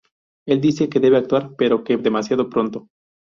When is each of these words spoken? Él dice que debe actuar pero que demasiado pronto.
Él 0.47 0.59
dice 0.61 0.89
que 0.89 0.99
debe 0.99 1.17
actuar 1.17 1.51
pero 1.55 1.83
que 1.83 1.95
demasiado 1.95 2.49
pronto. 2.49 2.87